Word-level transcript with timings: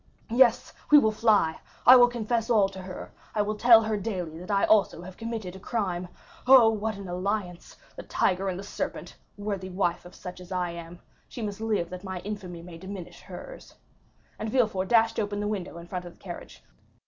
Yes, 0.31 0.73
we 0.89 0.97
will 0.97 1.11
fly; 1.11 1.59
I 1.85 1.95
will 1.95 2.07
confess 2.07 2.49
all 2.49 2.67
to 2.69 2.81
her,—I 2.81 3.43
will 3.43 3.53
tell 3.53 3.83
her 3.83 3.97
daily 3.97 4.39
that 4.39 4.49
I 4.49 4.63
also 4.63 5.03
have 5.03 5.15
committed 5.15 5.55
a 5.55 5.59
crime!—Oh, 5.59 6.69
what 6.71 6.95
an 6.97 7.07
alliance—the 7.07 8.01
tiger 8.01 8.49
and 8.49 8.57
the 8.57 8.63
serpent; 8.63 9.15
worthy 9.37 9.69
wife 9.69 10.03
of 10.03 10.15
such 10.15 10.39
as 10.41 10.51
I 10.51 10.71
am! 10.71 11.01
She 11.29 11.43
must 11.43 11.61
live 11.61 11.91
that 11.91 12.03
my 12.03 12.19
infamy 12.21 12.63
may 12.63 12.79
diminish 12.79 13.21
hers." 13.21 13.75
And 14.39 14.49
Villefort 14.49 14.87
dashed 14.87 15.19
open 15.19 15.39
the 15.39 15.47
window 15.47 15.77
in 15.77 15.85
front 15.85 16.05
of 16.05 16.13
the 16.13 16.19
carriage. 16.19 16.63